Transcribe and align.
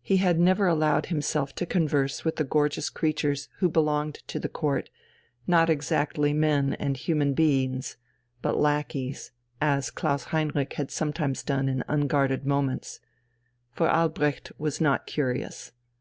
He 0.00 0.18
had 0.18 0.38
never 0.38 0.68
allowed 0.68 1.06
himself 1.06 1.52
to 1.56 1.66
converse 1.66 2.24
with 2.24 2.36
the 2.36 2.44
gorgeous 2.44 2.88
creatures 2.88 3.48
who 3.58 3.68
belonged 3.68 4.14
to 4.28 4.38
the 4.38 4.48
court, 4.48 4.90
not 5.48 5.68
exactly 5.68 6.32
men 6.32 6.74
and 6.74 6.96
human 6.96 7.34
beings, 7.34 7.96
but 8.42 8.56
lackeys 8.56 9.32
as 9.60 9.90
Klaus 9.90 10.26
Heinrich 10.26 10.74
had 10.74 10.92
sometimes 10.92 11.42
done 11.42 11.68
in 11.68 11.82
unguarded 11.88 12.46
moments. 12.46 13.00
For 13.72 13.90
Albrecht 13.90 14.52
was 14.56 14.80
not 14.80 15.04
curious. 15.04 15.72